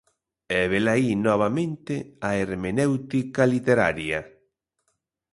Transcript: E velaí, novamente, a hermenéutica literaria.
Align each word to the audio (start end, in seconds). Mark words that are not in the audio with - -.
E 0.59 0.61
velaí, 0.73 1.11
novamente, 1.27 1.93
a 2.27 2.29
hermenéutica 2.43 3.41
literaria. 3.53 4.19